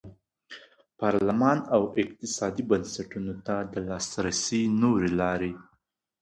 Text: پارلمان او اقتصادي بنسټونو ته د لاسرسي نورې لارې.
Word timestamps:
پارلمان 0.99 1.57
او 1.75 1.81
اقتصادي 2.01 2.63
بنسټونو 2.71 3.33
ته 3.45 3.55
د 3.73 3.75
لاسرسي 3.87 4.61
نورې 4.81 5.09
لارې. 5.21 5.51